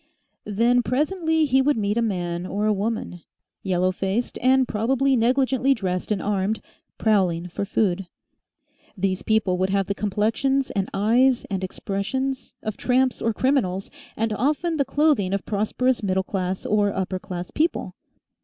[0.47, 3.21] Then presently he would meet a man or a woman,
[3.61, 6.59] yellow faced and probably negligently dressed and armed
[6.97, 8.07] prowling for food.
[8.97, 14.33] These people would have the complexions and eyes and expressions of tramps or criminals, and
[14.33, 17.93] often the clothing of prosperous middle class or upper class people.